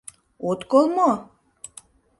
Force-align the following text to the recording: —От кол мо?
—От 0.49 0.61
кол 0.71 0.85
мо? 0.95 1.11